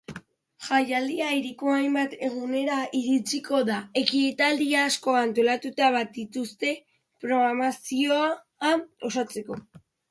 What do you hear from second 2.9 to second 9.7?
iritsiko da, ekitaldi asko antolatu baitituzte programazioa osatzeko.